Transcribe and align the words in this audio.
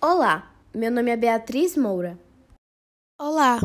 Olá, 0.00 0.48
meu 0.72 0.92
nome 0.92 1.10
é 1.10 1.16
Beatriz 1.16 1.76
Moura. 1.76 2.16
Olá, 3.18 3.60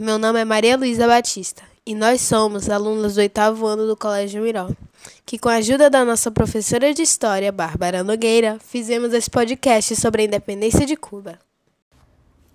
meu 0.00 0.18
nome 0.18 0.40
é 0.40 0.44
Maria 0.44 0.78
Luísa 0.78 1.06
Batista 1.06 1.62
e 1.84 1.94
nós 1.94 2.22
somos 2.22 2.70
alunos 2.70 3.16
do 3.16 3.20
oitavo 3.20 3.66
ano 3.66 3.86
do 3.86 3.94
Colégio 3.94 4.42
Miró, 4.42 4.70
que 5.26 5.38
com 5.38 5.50
a 5.50 5.56
ajuda 5.56 5.90
da 5.90 6.02
nossa 6.02 6.30
professora 6.30 6.94
de 6.94 7.02
História, 7.02 7.52
Bárbara 7.52 8.02
Nogueira, 8.02 8.58
fizemos 8.60 9.12
esse 9.12 9.28
podcast 9.28 9.94
sobre 9.96 10.22
a 10.22 10.24
independência 10.24 10.86
de 10.86 10.96
Cuba. 10.96 11.38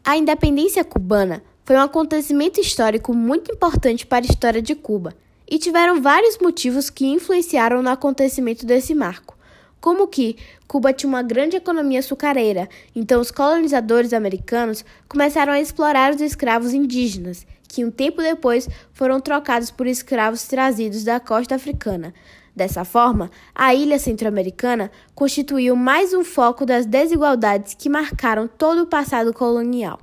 A 0.03 0.17
independência 0.17 0.83
cubana 0.83 1.43
foi 1.63 1.75
um 1.75 1.81
acontecimento 1.81 2.59
histórico 2.59 3.13
muito 3.13 3.53
importante 3.53 4.07
para 4.07 4.25
a 4.25 4.27
história 4.27 4.59
de 4.59 4.73
Cuba 4.73 5.15
e 5.47 5.59
tiveram 5.59 6.01
vários 6.01 6.39
motivos 6.39 6.89
que 6.89 7.05
influenciaram 7.05 7.83
no 7.83 7.91
acontecimento 7.91 8.65
desse 8.65 8.95
marco 8.95 9.37
como 9.81 10.07
que 10.07 10.35
Cuba 10.67 10.93
tinha 10.93 11.09
uma 11.09 11.21
grande 11.21 11.55
economia 11.55 11.99
açucareira, 11.99 12.67
então 12.95 13.21
os 13.21 13.31
colonizadores 13.31 14.13
americanos 14.13 14.83
começaram 15.07 15.53
a 15.53 15.59
explorar 15.59 16.13
os 16.13 16.21
escravos 16.21 16.73
indígenas, 16.73 17.45
que 17.67 17.85
um 17.85 17.91
tempo 17.91 18.21
depois 18.21 18.67
foram 18.91 19.19
trocados 19.19 19.71
por 19.71 19.87
escravos 19.87 20.43
trazidos 20.47 21.03
da 21.03 21.19
costa 21.19 21.55
africana. 21.55 22.13
Dessa 22.55 22.83
forma, 22.83 23.31
a 23.55 23.73
ilha 23.73 23.99
centro-americana 23.99 24.91
constituiu 25.15 25.75
mais 25.75 26.13
um 26.13 26.23
foco 26.23 26.65
das 26.65 26.85
desigualdades 26.85 27.73
que 27.73 27.87
marcaram 27.87 28.47
todo 28.47 28.81
o 28.81 28.87
passado 28.87 29.33
colonial. 29.33 29.99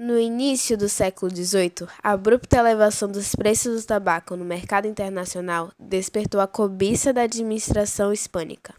No 0.00 0.16
início 0.16 0.78
do 0.78 0.88
século 0.88 1.28
XVIII, 1.28 1.88
a 2.00 2.12
abrupta 2.12 2.56
elevação 2.56 3.10
dos 3.10 3.34
preços 3.34 3.82
do 3.82 3.86
tabaco 3.88 4.36
no 4.36 4.44
mercado 4.44 4.86
internacional 4.86 5.72
despertou 5.76 6.40
a 6.40 6.46
cobiça 6.46 7.12
da 7.12 7.22
administração 7.22 8.12
hispânica. 8.12 8.72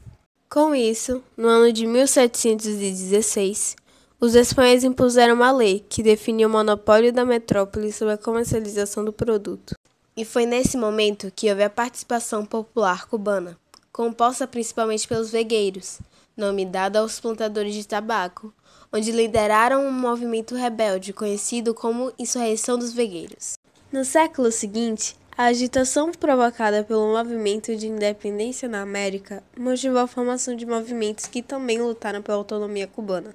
Com 0.49 0.73
isso, 0.73 1.21
no 1.35 1.49
ano 1.49 1.73
de 1.73 1.85
1716, 1.85 3.75
os 4.17 4.33
espanhóis 4.33 4.85
impuseram 4.85 5.35
uma 5.35 5.51
lei 5.51 5.85
que 5.89 6.01
definia 6.01 6.47
o 6.47 6.49
monopólio 6.49 7.11
da 7.11 7.25
metrópole 7.25 7.91
sobre 7.91 8.13
a 8.13 8.17
comercialização 8.17 9.03
do 9.03 9.11
produto. 9.11 9.75
E 10.15 10.23
foi 10.23 10.45
nesse 10.45 10.77
momento 10.77 11.33
que 11.35 11.49
houve 11.49 11.63
a 11.63 11.69
participação 11.69 12.45
popular 12.45 13.07
cubana, 13.07 13.57
composta 13.91 14.47
principalmente 14.47 15.05
pelos 15.05 15.31
vegueiros, 15.31 15.99
nome 16.37 16.65
dado 16.65 16.95
aos 16.95 17.19
plantadores 17.19 17.73
de 17.73 17.85
tabaco, 17.85 18.53
onde 18.91 19.11
lideraram 19.11 19.85
um 19.85 19.91
movimento 19.91 20.55
rebelde 20.55 21.13
conhecido 21.13 21.73
como 21.73 22.11
Insurreição 22.17 22.77
dos 22.77 22.93
Vegueiros. 22.93 23.53
No 23.91 24.03
século 24.03 24.51
seguinte, 24.51 25.15
a 25.37 25.45
agitação 25.45 26.11
provocada 26.11 26.83
pelo 26.83 27.13
movimento 27.13 27.75
de 27.75 27.87
independência 27.87 28.67
na 28.67 28.81
América 28.81 29.41
motivou 29.57 29.99
a 29.99 30.07
formação 30.07 30.55
de 30.55 30.65
movimentos 30.65 31.27
que 31.27 31.41
também 31.41 31.81
lutaram 31.81 32.21
pela 32.21 32.37
autonomia 32.37 32.87
cubana. 32.87 33.33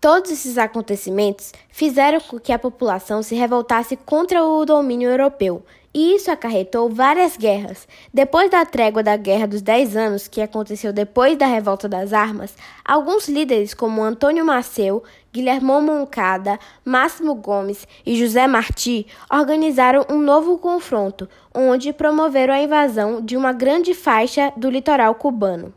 Todos 0.00 0.30
esses 0.30 0.58
acontecimentos 0.58 1.50
fizeram 1.70 2.20
com 2.20 2.38
que 2.38 2.52
a 2.52 2.58
população 2.58 3.22
se 3.22 3.34
revoltasse 3.34 3.96
contra 3.96 4.44
o 4.44 4.64
domínio 4.66 5.08
europeu 5.08 5.64
e 5.94 6.16
isso 6.16 6.28
acarretou 6.28 6.90
várias 6.90 7.36
guerras. 7.36 7.86
Depois 8.12 8.50
da 8.50 8.66
trégua 8.66 9.00
da 9.00 9.16
Guerra 9.16 9.46
dos 9.46 9.62
Dez 9.62 9.96
Anos, 9.96 10.26
que 10.26 10.40
aconteceu 10.40 10.92
depois 10.92 11.38
da 11.38 11.46
Revolta 11.46 11.88
das 11.88 12.12
Armas, 12.12 12.56
alguns 12.84 13.28
líderes 13.28 13.72
como 13.72 14.02
Antônio 14.02 14.44
Maceu, 14.44 15.04
Guilherme 15.32 15.70
Moncada, 15.80 16.58
Máximo 16.84 17.34
Gomes 17.36 17.86
e 18.04 18.16
José 18.16 18.46
Martí 18.48 19.06
organizaram 19.32 20.04
um 20.10 20.18
novo 20.18 20.58
confronto, 20.58 21.28
onde 21.54 21.92
promoveram 21.92 22.52
a 22.52 22.60
invasão 22.60 23.20
de 23.20 23.36
uma 23.36 23.52
grande 23.52 23.94
faixa 23.94 24.52
do 24.56 24.68
litoral 24.68 25.14
cubano. 25.14 25.72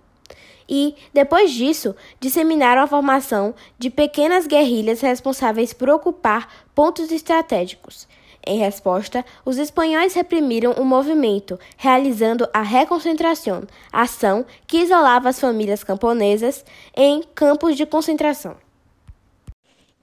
E, 0.70 0.96
depois 1.14 1.52
disso, 1.52 1.96
disseminaram 2.20 2.82
a 2.82 2.88
formação 2.88 3.56
de 3.80 3.90
pequenas 3.90 4.46
guerrilhas 4.48 5.00
responsáveis 5.00 5.72
por 5.74 5.90
ocupar 5.90 6.50
pontos 6.76 7.12
estratégicos. 7.12 8.08
Em 8.50 8.60
resposta, 8.60 9.26
os 9.44 9.58
espanhóis 9.58 10.14
reprimiram 10.14 10.72
o 10.72 10.86
movimento, 10.86 11.60
realizando 11.76 12.48
a 12.54 12.62
reconcentração, 12.62 13.64
ação 13.92 14.46
que 14.66 14.78
isolava 14.78 15.28
as 15.28 15.38
famílias 15.38 15.84
camponesas 15.84 16.64
em 16.96 17.24
campos 17.36 17.76
de 17.76 17.86
concentração. 17.86 18.56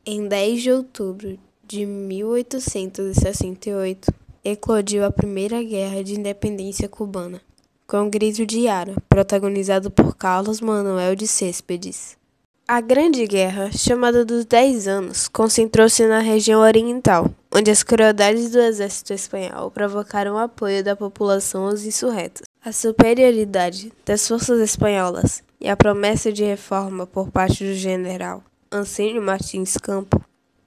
Em 0.04 0.28
10 0.28 0.62
de 0.62 0.71
outubro 0.71 1.38
de 1.66 1.87
1868, 1.87 4.12
eclodiu 4.44 5.06
a 5.06 5.10
Primeira 5.10 5.62
Guerra 5.62 6.04
de 6.04 6.15
Independência 6.15 6.87
Cubana, 6.87 7.41
com 7.87 8.06
o 8.06 8.10
grito 8.10 8.44
de 8.44 8.69
Ara, 8.69 8.94
protagonizado 9.09 9.91
por 9.91 10.15
Carlos 10.15 10.60
Manuel 10.60 11.16
de 11.16 11.27
Céspedes. 11.27 12.22
A 12.67 12.81
Grande 12.81 13.27
Guerra, 13.27 13.71
chamada 13.73 14.25
dos 14.25 14.47
Dez 14.47 14.89
Anos, 14.89 15.29
concentrou-se 15.29 16.07
na 16.07 16.21
região 16.21 16.63
oriental, 16.63 17.31
onde 17.55 17.71
as 17.71 17.83
crueldades 17.83 18.51
do 18.51 18.59
exército 18.59 19.13
espanhol 19.13 19.71
provocaram 19.71 20.37
o 20.37 20.39
apoio 20.39 20.83
da 20.83 20.97
população 20.97 21.67
aos 21.67 21.85
insurretos. 21.85 22.41
A 22.65 22.73
superioridade 22.73 23.93
das 24.07 24.27
forças 24.27 24.59
espanholas 24.61 25.43
e 25.61 25.69
a 25.69 25.77
promessa 25.77 26.33
de 26.33 26.43
reforma 26.43 27.07
por 27.07 27.31
parte 27.31 27.63
do 27.63 27.75
general 27.75 28.43
Anselmo 28.73 29.21
Martins 29.21 29.77
Campo 29.77 30.25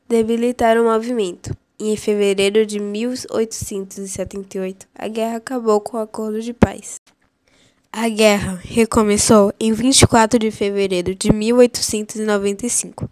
debilitaram 0.08 0.84
o 0.84 0.92
movimento. 0.92 1.50
E 1.80 1.92
em 1.92 1.98
fevereiro 1.98 2.64
de 2.64 2.80
1878, 2.80 4.88
a 4.94 5.08
guerra 5.08 5.38
acabou 5.38 5.82
com 5.82 5.98
o 5.98 6.02
acordo 6.02 6.40
de 6.42 6.54
paz. 6.54 6.98
A 8.00 8.10
guerra 8.10 8.62
recomeçou 8.64 9.52
em 9.60 9.74
24 9.74 10.38
de 10.38 10.52
fevereiro 10.52 11.16
de 11.16 11.34
1895, 11.34 13.10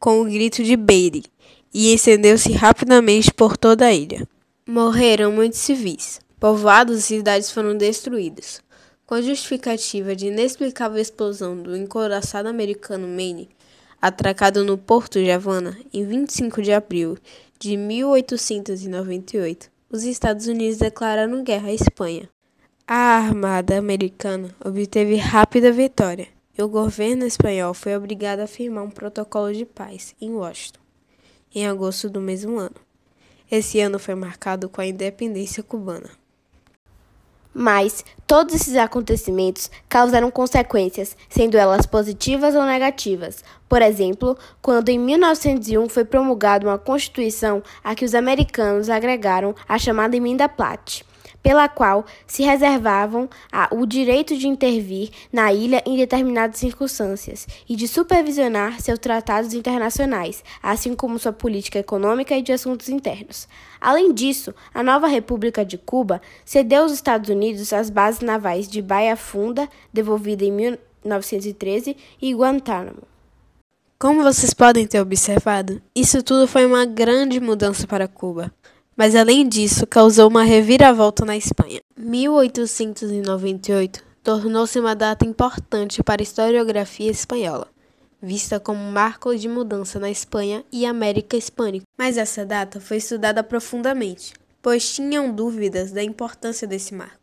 com 0.00 0.22
o 0.22 0.24
grito 0.24 0.64
de 0.64 0.74
Beire, 0.74 1.26
e 1.72 1.92
estendeu-se 1.92 2.50
rapidamente 2.52 3.30
por 3.30 3.58
toda 3.58 3.84
a 3.84 3.92
ilha. 3.92 4.26
Morreram 4.66 5.30
muitos 5.32 5.58
civis, 5.58 6.18
povoados 6.40 6.96
e 6.96 7.02
cidades 7.02 7.50
foram 7.50 7.76
destruídos. 7.76 8.62
Com 9.04 9.16
a 9.16 9.20
justificativa 9.20 10.16
de 10.16 10.28
inexplicável 10.28 10.98
explosão 10.98 11.54
do 11.54 11.76
encouraçado 11.76 12.48
americano 12.48 13.06
Maine, 13.06 13.50
atracado 14.00 14.64
no 14.64 14.78
porto 14.78 15.22
de 15.22 15.30
Havana 15.30 15.76
em 15.92 16.06
25 16.06 16.62
de 16.62 16.72
abril 16.72 17.18
de 17.58 17.76
1898, 17.76 19.70
os 19.90 20.04
Estados 20.04 20.46
Unidos 20.46 20.78
declararam 20.78 21.44
guerra 21.44 21.68
à 21.68 21.74
Espanha. 21.74 22.30
A 22.86 23.16
armada 23.16 23.78
americana 23.78 24.52
obteve 24.62 25.14
rápida 25.14 25.70
vitória 25.70 26.26
e 26.58 26.60
o 26.60 26.68
governo 26.68 27.24
espanhol 27.24 27.72
foi 27.72 27.96
obrigado 27.96 28.40
a 28.40 28.46
firmar 28.48 28.82
um 28.82 28.90
protocolo 28.90 29.52
de 29.52 29.64
paz 29.64 30.16
em 30.20 30.32
Washington, 30.32 30.80
em 31.54 31.64
agosto 31.64 32.10
do 32.10 32.20
mesmo 32.20 32.58
ano. 32.58 32.74
Esse 33.48 33.78
ano 33.78 34.00
foi 34.00 34.16
marcado 34.16 34.68
com 34.68 34.80
a 34.80 34.86
independência 34.86 35.62
cubana. 35.62 36.10
Mas 37.54 38.04
todos 38.26 38.52
esses 38.52 38.74
acontecimentos 38.74 39.70
causaram 39.88 40.28
consequências, 40.28 41.16
sendo 41.28 41.56
elas 41.56 41.86
positivas 41.86 42.56
ou 42.56 42.64
negativas. 42.64 43.44
Por 43.68 43.80
exemplo, 43.80 44.36
quando 44.60 44.88
em 44.88 44.98
1901 44.98 45.88
foi 45.88 46.04
promulgada 46.04 46.66
uma 46.66 46.78
Constituição 46.78 47.62
a 47.84 47.94
que 47.94 48.04
os 48.04 48.14
americanos 48.14 48.90
agregaram 48.90 49.54
a 49.68 49.78
chamada 49.78 50.16
Emenda 50.16 50.48
Platt 50.48 51.04
pela 51.42 51.68
qual 51.68 52.06
se 52.26 52.42
reservavam 52.42 53.28
a, 53.50 53.68
o 53.72 53.84
direito 53.84 54.36
de 54.36 54.46
intervir 54.46 55.10
na 55.32 55.52
ilha 55.52 55.82
em 55.84 55.96
determinadas 55.96 56.58
circunstâncias 56.58 57.46
e 57.68 57.74
de 57.74 57.88
supervisionar 57.88 58.80
seus 58.80 58.98
tratados 58.98 59.52
internacionais, 59.52 60.44
assim 60.62 60.94
como 60.94 61.18
sua 61.18 61.32
política 61.32 61.78
econômica 61.78 62.36
e 62.36 62.42
de 62.42 62.52
assuntos 62.52 62.88
internos. 62.88 63.48
Além 63.80 64.12
disso, 64.12 64.54
a 64.72 64.82
nova 64.82 65.08
República 65.08 65.64
de 65.64 65.76
Cuba 65.76 66.22
cedeu 66.44 66.82
aos 66.82 66.92
Estados 66.92 67.28
Unidos 67.28 67.72
as 67.72 67.90
bases 67.90 68.20
navais 68.20 68.68
de 68.68 68.80
Baia 68.80 69.16
Funda, 69.16 69.68
devolvida 69.92 70.44
em 70.44 70.52
1913, 70.52 71.96
e 72.20 72.34
Guantánamo. 72.34 73.02
Como 73.98 74.22
vocês 74.22 74.52
podem 74.52 74.86
ter 74.86 75.00
observado, 75.00 75.80
isso 75.94 76.22
tudo 76.22 76.48
foi 76.48 76.66
uma 76.66 76.84
grande 76.84 77.38
mudança 77.38 77.86
para 77.86 78.08
Cuba 78.08 78.52
mas 78.96 79.14
além 79.14 79.48
disso 79.48 79.86
causou 79.86 80.28
uma 80.28 80.42
reviravolta 80.42 81.24
na 81.24 81.36
Espanha. 81.36 81.80
1898 81.96 84.04
tornou-se 84.22 84.78
uma 84.78 84.94
data 84.94 85.26
importante 85.26 86.02
para 86.02 86.22
a 86.22 86.22
historiografia 86.22 87.10
espanhola, 87.10 87.68
vista 88.20 88.60
como 88.60 88.80
um 88.80 88.92
marco 88.92 89.36
de 89.36 89.48
mudança 89.48 89.98
na 89.98 90.10
Espanha 90.10 90.64
e 90.70 90.86
América 90.86 91.36
Hispânica. 91.36 91.84
Mas 91.98 92.16
essa 92.16 92.44
data 92.44 92.80
foi 92.80 92.98
estudada 92.98 93.42
profundamente, 93.42 94.34
pois 94.60 94.94
tinham 94.94 95.34
dúvidas 95.34 95.90
da 95.90 96.02
importância 96.02 96.66
desse 96.66 96.94
marco. 96.94 97.20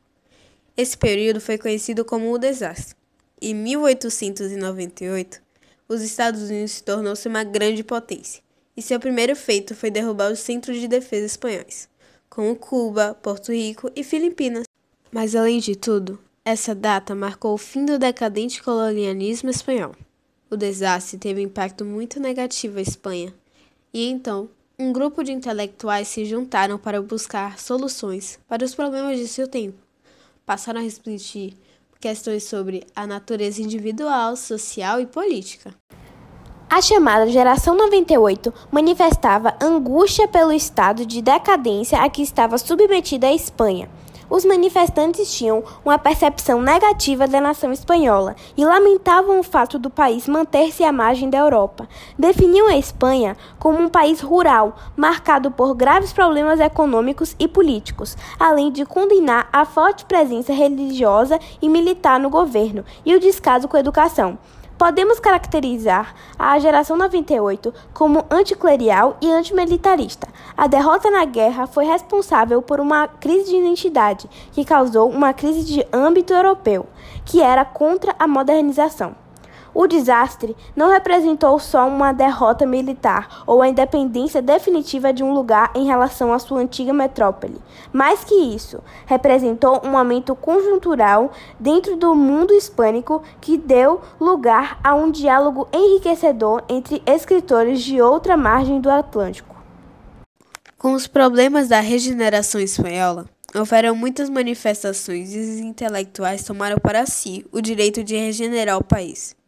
Esse 0.76 0.98
período 0.98 1.40
foi 1.40 1.58
conhecido 1.58 2.04
como 2.04 2.34
o 2.34 2.38
desastre. 2.38 2.96
Em 3.42 3.54
1898, 3.54 5.42
os 5.88 6.02
Estados 6.02 6.44
Unidos 6.44 6.72
se 6.72 6.84
tornou-se 6.84 7.28
uma 7.28 7.44
grande 7.44 7.84
potência 7.84 8.42
e 8.80 8.82
seu 8.82 8.98
primeiro 8.98 9.36
feito 9.36 9.76
foi 9.76 9.92
derrubar 9.92 10.32
os 10.32 10.40
centros 10.40 10.80
de 10.80 10.88
defesa 10.88 11.26
espanhóis, 11.26 11.90
como 12.30 12.56
Cuba, 12.56 13.14
Porto 13.22 13.52
Rico 13.52 13.92
e 13.94 14.06
Filipinas. 14.06 14.64
Mas 15.12 15.36
além 15.36 15.60
de 15.60 15.76
tudo, 15.76 16.18
essa 16.46 16.74
data 16.74 17.14
marcou 17.14 17.54
o 17.54 17.58
fim 17.58 17.84
do 17.84 18.00
decadente 18.00 18.64
colonialismo 18.64 19.50
espanhol. 19.50 19.94
O 20.50 20.56
desastre 20.56 21.18
teve 21.18 21.42
um 21.42 21.44
impacto 21.44 21.84
muito 21.84 22.22
negativo 22.22 22.80
à 22.80 22.82
Espanha, 22.82 23.34
e 23.94 24.08
então 24.08 24.50
um 24.80 24.94
grupo 24.94 25.26
de 25.26 25.34
intelectuais 25.34 26.08
se 26.08 26.24
juntaram 26.24 26.78
para 26.78 27.02
buscar 27.02 27.60
soluções 27.60 28.40
para 28.48 28.64
os 28.64 28.74
problemas 28.74 29.20
de 29.20 29.28
seu 29.28 29.46
tempo. 29.46 29.78
Passaram 30.46 30.80
a 30.80 30.84
refletir 30.84 31.54
questões 32.00 32.46
sobre 32.46 32.88
a 32.96 33.06
natureza 33.06 33.62
individual, 33.62 34.38
social 34.38 35.02
e 35.02 35.06
política. 35.06 35.76
A 36.70 36.82
chamada 36.82 37.28
Geração 37.28 37.76
98 37.76 38.54
manifestava 38.72 39.56
angústia 39.60 40.28
pelo 40.28 40.52
estado 40.52 41.06
de 41.06 41.22
decadência 41.22 42.00
a 42.00 42.10
que 42.10 42.22
estava 42.22 42.58
submetida 42.58 43.28
a 43.28 43.34
Espanha 43.34 43.90
os 44.30 44.46
manifestantes 44.46 45.34
tinham 45.34 45.64
uma 45.84 45.98
percepção 45.98 46.62
negativa 46.62 47.28
da 47.28 47.42
nação 47.42 47.72
espanhola 47.72 48.36
e 48.56 48.64
lamentavam 48.64 49.40
o 49.40 49.44
fato 49.44 49.80
do 49.80 49.90
país 49.90 50.28
manter-se 50.28 50.84
à 50.84 50.92
margem 50.92 51.30
da 51.30 51.40
Europa. 51.40 51.90
Definiam 52.18 52.68
a 52.68 52.78
Espanha 52.78 53.36
como 53.58 53.80
um 53.80 53.90
país 53.90 54.22
rural, 54.22 54.76
marcado 54.96 55.50
por 55.50 55.74
graves 55.74 56.14
problemas 56.14 56.60
econômicos 56.60 57.36
e 57.40 57.48
políticos, 57.48 58.16
além 58.40 58.72
de 58.72 58.86
condenar 58.86 59.50
a 59.52 59.66
forte 59.66 60.06
presença 60.06 60.54
religiosa 60.54 61.40
e 61.60 61.68
militar 61.68 62.20
no 62.20 62.30
governo 62.30 62.86
e 63.04 63.16
o 63.16 63.20
descaso 63.20 63.68
com 63.68 63.78
a 63.78 63.80
educação. 63.80 64.38
Podemos 64.80 65.20
caracterizar 65.20 66.16
a 66.40 66.58
geração 66.58 66.96
98 66.96 67.74
como 67.94 68.26
anticlerial 68.32 69.18
e 69.22 69.30
antimilitarista. 69.30 70.30
A 70.56 70.68
derrota 70.68 71.12
na 71.12 71.26
guerra 71.26 71.68
foi 71.68 71.84
responsável 71.84 72.62
por 72.62 72.80
uma 72.80 73.06
crise 73.06 73.50
de 73.50 73.58
identidade 73.58 74.30
que 74.54 74.64
causou 74.64 75.10
uma 75.10 75.34
crise 75.34 75.66
de 75.66 75.86
âmbito 75.92 76.34
europeu, 76.34 76.86
que 77.26 77.42
era 77.42 77.66
contra 77.66 78.16
a 78.18 78.26
modernização. 78.26 79.14
O 79.80 79.88
desastre 79.88 80.58
não 80.76 80.92
representou 80.92 81.58
só 81.58 81.88
uma 81.88 82.12
derrota 82.12 82.66
militar 82.66 83.44
ou 83.48 83.62
a 83.62 83.70
independência 83.70 84.42
definitiva 84.42 85.14
de 85.14 85.24
um 85.24 85.32
lugar 85.32 85.72
em 85.74 85.86
relação 85.86 86.34
à 86.34 86.38
sua 86.38 86.60
antiga 86.60 86.92
metrópole. 86.92 87.62
Mais 87.94 88.22
que 88.26 88.36
isso, 88.36 88.84
representou 89.06 89.82
um 89.86 89.98
aumento 89.98 90.36
conjuntural 90.36 91.32
dentro 91.58 91.96
do 91.96 92.14
mundo 92.14 92.54
hispânico 92.54 93.24
que 93.40 93.56
deu 93.56 94.02
lugar 94.20 94.82
a 94.84 94.94
um 94.94 95.10
diálogo 95.10 95.66
enriquecedor 95.72 96.62
entre 96.68 97.02
escritores 97.06 97.82
de 97.82 98.02
outra 98.02 98.36
margem 98.36 98.82
do 98.82 98.92
Atlântico. 98.92 99.56
Com 100.78 100.92
os 100.92 101.08
problemas 101.08 101.70
da 101.70 101.80
regeneração 101.80 102.60
espanhola, 102.60 103.28
houveram 103.56 103.96
muitas 103.96 104.30
manifestações 104.30 105.34
e 105.34 105.40
os 105.40 105.60
intelectuais 105.60 106.44
tomaram 106.44 106.78
para 106.80 107.06
si 107.06 107.46
o 107.50 107.62
direito 107.62 108.04
de 108.04 108.18
regenerar 108.18 108.78
o 108.78 108.84
país. 108.84 109.39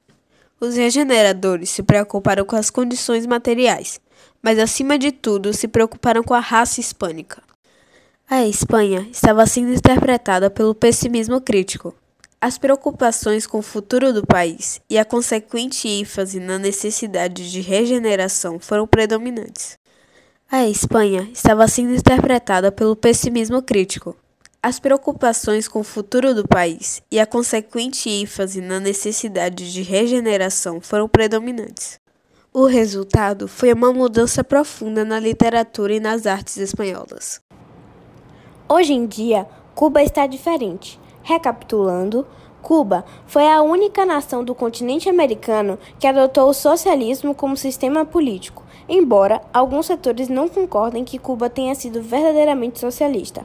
Os 0.62 0.76
regeneradores 0.76 1.72
se 1.72 1.82
preocuparam 1.82 2.46
com 2.46 2.56
as 2.56 2.70
condições 2.70 3.26
materiais, 3.26 4.00
mas 4.44 4.60
acima 4.60 4.96
de 4.96 5.12
tudo 5.12 5.52
se 5.54 5.68
preocuparam 5.68 6.24
com 6.24 6.36
a 6.36 6.40
raça 6.40 6.80
hispânica. 6.80 7.42
A 8.30 8.46
Espanha 8.46 9.08
estava 9.12 9.44
sendo 9.48 9.74
interpretada 9.74 10.52
pelo 10.52 10.76
pessimismo 10.76 11.42
crítico. 11.42 11.96
As 12.40 12.60
preocupações 12.60 13.48
com 13.48 13.58
o 13.58 13.64
futuro 13.64 14.14
do 14.14 14.24
país 14.24 14.80
e 14.88 15.00
a 15.00 15.06
consequente 15.06 15.88
ênfase 15.88 16.40
na 16.40 16.60
necessidade 16.60 17.52
de 17.52 17.60
regeneração 17.60 18.60
foram 18.60 18.86
predominantes. 18.86 19.80
A 20.50 20.68
Espanha 20.68 21.28
estava 21.34 21.68
sendo 21.68 21.96
interpretada 21.96 22.72
pelo 22.72 22.96
pessimismo 22.96 23.64
crítico. 23.64 24.16
As 24.64 24.80
preocupações 24.80 25.68
com 25.68 25.80
o 25.80 25.84
futuro 25.84 26.36
do 26.36 26.48
país 26.48 27.02
e 27.10 27.20
a 27.20 27.26
consequente 27.26 28.08
ênfase 28.08 28.62
na 28.62 28.80
necessidade 28.80 29.74
de 29.74 29.82
regeneração 29.82 30.80
foram 30.80 31.08
predominantes. 31.10 32.00
O 32.54 32.68
resultado 32.68 33.48
foi 33.48 33.74
uma 33.74 33.92
mudança 33.92 34.44
profunda 34.44 35.04
na 35.04 35.20
literatura 35.20 35.96
e 35.96 36.00
nas 36.00 36.28
artes 36.28 36.58
espanholas. 36.58 37.42
Hoje 38.70 38.94
em 38.94 39.08
dia, 39.08 39.48
Cuba 39.74 40.04
está 40.04 40.28
diferente. 40.28 41.00
Recapitulando, 41.24 42.28
Cuba 42.62 43.04
foi 43.26 43.48
a 43.48 43.64
única 43.64 44.06
nação 44.06 44.44
do 44.44 44.54
continente 44.54 45.10
americano 45.10 45.80
que 46.00 46.06
adotou 46.06 46.48
o 46.48 46.54
socialismo 46.54 47.34
como 47.34 47.58
sistema 47.58 48.06
político, 48.06 48.64
embora 48.88 49.42
alguns 49.52 49.88
setores 49.88 50.30
não 50.30 50.48
concordem 50.48 51.04
que 51.04 51.18
Cuba 51.18 51.50
tenha 51.50 51.74
sido 51.74 52.00
verdadeiramente 52.00 52.80
socialista. 52.80 53.44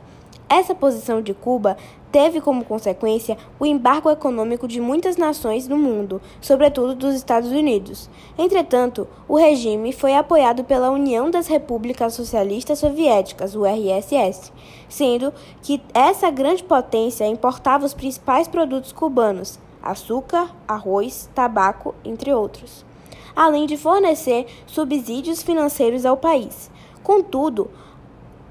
Essa 0.48 0.76
posição 0.76 1.20
de 1.20 1.34
Cuba 1.34 1.76
teve 2.12 2.40
como 2.40 2.64
consequência 2.64 3.36
o 3.58 3.66
embargo 3.66 4.08
econômico 4.08 4.68
de 4.68 4.80
muitas 4.80 5.16
nações 5.16 5.66
do 5.66 5.76
mundo, 5.76 6.22
sobretudo 6.40 6.94
dos 6.94 7.16
Estados 7.16 7.50
Unidos. 7.50 8.08
Entretanto, 8.38 9.08
o 9.28 9.36
regime 9.36 9.92
foi 9.92 10.14
apoiado 10.14 10.62
pela 10.62 10.90
União 10.92 11.28
das 11.28 11.48
Repúblicas 11.48 12.14
Socialistas 12.14 12.78
Soviéticas, 12.78 13.56
URSS, 13.56 14.52
sendo 14.88 15.34
que 15.62 15.82
essa 15.92 16.30
grande 16.30 16.62
potência 16.62 17.26
importava 17.26 17.84
os 17.84 17.92
principais 17.92 18.46
produtos 18.46 18.92
cubanos: 18.92 19.58
açúcar, 19.82 20.54
arroz, 20.68 21.28
tabaco, 21.34 21.92
entre 22.04 22.32
outros, 22.32 22.86
além 23.34 23.66
de 23.66 23.76
fornecer 23.76 24.46
subsídios 24.64 25.42
financeiros 25.42 26.06
ao 26.06 26.16
país. 26.16 26.70
Contudo, 27.02 27.68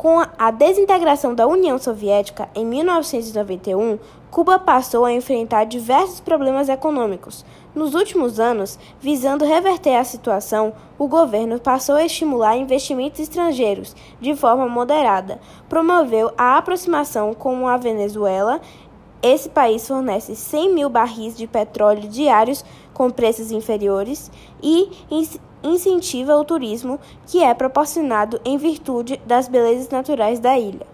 com 0.06 0.22
a 0.38 0.52
desintegração 0.52 1.34
da 1.34 1.48
União 1.48 1.80
Soviética 1.80 2.48
em 2.54 2.64
1991, 2.64 3.98
Cuba 4.30 4.60
passou 4.60 5.04
a 5.04 5.12
enfrentar 5.12 5.64
diversos 5.64 6.20
problemas 6.20 6.70
econômicos. 6.70 7.44
Nos 7.74 7.96
últimos 7.96 8.40
anos, 8.40 8.78
visando 9.02 9.44
reverter 9.44 9.96
a 9.96 10.04
situação, 10.04 10.74
o 11.00 11.08
governo 11.08 11.60
passou 11.60 11.96
a 11.96 12.06
estimular 12.06 12.56
investimentos 12.56 13.20
estrangeiros 13.20 13.96
de 14.22 14.36
forma 14.36 14.68
moderada, 14.70 15.40
promoveu 15.68 16.32
a 16.38 16.56
aproximação 16.56 17.34
com 17.34 17.68
a 17.68 17.76
Venezuela. 17.76 18.62
Esse 19.24 19.50
país 19.50 19.88
fornece 19.88 20.36
100 20.36 20.72
mil 20.72 20.88
barris 20.88 21.36
de 21.36 21.48
petróleo 21.48 22.08
diários 22.08 22.64
com 22.94 23.10
preços 23.10 23.50
inferiores 23.50 24.30
e 24.62 24.88
incentiva 25.66 26.36
o 26.36 26.46
turismo 26.46 27.00
que 27.26 27.44
é 27.44 27.54
proporcionado 27.54 28.40
em 28.46 28.58
virtude 28.58 29.18
das 29.26 29.48
belezas 29.48 29.90
naturais 29.90 30.40
da 30.40 30.58
ilha. 30.58 30.86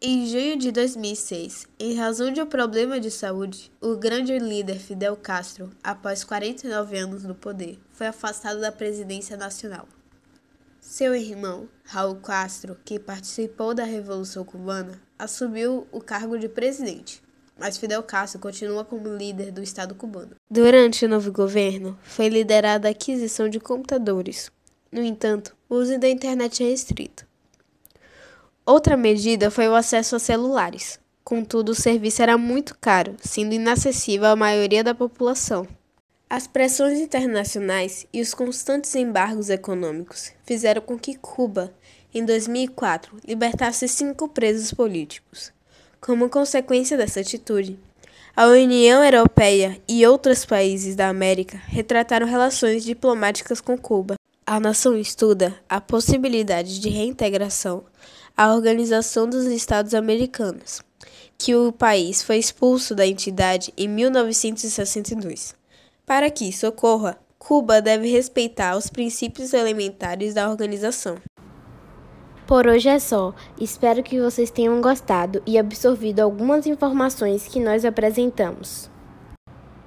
Em 0.00 0.26
junho 0.26 0.56
de 0.56 0.72
2006, 0.72 1.66
em 1.78 1.94
razão 1.94 2.32
de 2.32 2.42
um 2.42 2.46
problema 2.46 2.98
de 2.98 3.10
saúde, 3.10 3.70
o 3.80 3.96
grande 3.96 4.36
líder 4.38 4.78
Fidel 4.78 5.16
Castro, 5.16 5.70
após 5.82 6.24
49 6.24 6.98
anos 6.98 7.24
no 7.24 7.34
poder, 7.34 7.78
foi 7.92 8.08
afastado 8.08 8.60
da 8.60 8.72
presidência 8.72 9.36
nacional. 9.36 9.86
Seu 10.80 11.14
irmão, 11.14 11.68
Raul 11.84 12.16
Castro, 12.16 12.76
que 12.84 12.98
participou 12.98 13.72
da 13.72 13.84
Revolução 13.84 14.44
Cubana, 14.44 15.00
assumiu 15.16 15.86
o 15.92 16.00
cargo 16.00 16.36
de 16.36 16.48
presidente 16.48 17.22
mas 17.62 17.78
Fidel 17.78 18.02
Castro 18.02 18.40
continua 18.40 18.84
como 18.84 19.14
líder 19.14 19.52
do 19.52 19.62
Estado 19.62 19.94
cubano. 19.94 20.34
Durante 20.50 21.04
o 21.04 21.08
novo 21.08 21.30
governo, 21.30 21.96
foi 22.02 22.28
liderada 22.28 22.88
a 22.88 22.90
aquisição 22.90 23.48
de 23.48 23.60
computadores. 23.60 24.50
No 24.90 25.00
entanto, 25.00 25.54
o 25.68 25.76
uso 25.76 25.96
da 25.96 26.08
internet 26.08 26.64
é 26.64 26.68
restrito. 26.68 27.24
Outra 28.66 28.96
medida 28.96 29.48
foi 29.48 29.68
o 29.68 29.76
acesso 29.76 30.16
a 30.16 30.18
celulares. 30.18 30.98
Contudo, 31.22 31.68
o 31.68 31.74
serviço 31.74 32.20
era 32.20 32.36
muito 32.36 32.76
caro, 32.80 33.14
sendo 33.20 33.54
inacessível 33.54 34.26
à 34.26 34.34
maioria 34.34 34.82
da 34.82 34.92
população. 34.92 35.64
As 36.28 36.48
pressões 36.48 36.98
internacionais 36.98 38.08
e 38.12 38.20
os 38.20 38.34
constantes 38.34 38.92
embargos 38.96 39.50
econômicos 39.50 40.32
fizeram 40.44 40.82
com 40.82 40.98
que 40.98 41.14
Cuba, 41.14 41.72
em 42.12 42.24
2004, 42.24 43.18
libertasse 43.24 43.86
cinco 43.86 44.26
presos 44.26 44.74
políticos. 44.74 45.52
Como 46.04 46.28
consequência 46.28 46.96
dessa 46.96 47.20
atitude, 47.20 47.78
a 48.34 48.48
União 48.48 49.04
Europeia 49.04 49.80
e 49.86 50.04
outros 50.04 50.44
países 50.44 50.96
da 50.96 51.08
América 51.08 51.62
retrataram 51.68 52.26
relações 52.26 52.82
diplomáticas 52.82 53.60
com 53.60 53.78
Cuba. 53.78 54.16
A 54.44 54.58
nação 54.58 54.98
estuda 54.98 55.54
a 55.68 55.80
possibilidade 55.80 56.80
de 56.80 56.88
reintegração 56.88 57.84
à 58.36 58.52
Organização 58.52 59.30
dos 59.30 59.46
Estados 59.46 59.94
Americanos, 59.94 60.82
que 61.38 61.54
o 61.54 61.70
país 61.70 62.20
foi 62.20 62.38
expulso 62.38 62.96
da 62.96 63.06
entidade 63.06 63.72
em 63.76 63.86
1962. 63.86 65.54
Para 66.04 66.28
que 66.32 66.48
isso 66.48 66.66
ocorra, 66.66 67.16
Cuba 67.38 67.80
deve 67.80 68.08
respeitar 68.08 68.76
os 68.76 68.88
princípios 68.88 69.52
elementares 69.52 70.34
da 70.34 70.50
organização. 70.50 71.16
Por 72.52 72.66
hoje 72.66 72.90
é 72.90 72.98
só. 72.98 73.32
Espero 73.58 74.02
que 74.02 74.20
vocês 74.20 74.50
tenham 74.50 74.78
gostado 74.82 75.42
e 75.46 75.58
absorvido 75.58 76.20
algumas 76.20 76.66
informações 76.66 77.48
que 77.48 77.58
nós 77.58 77.82
apresentamos. 77.82 78.90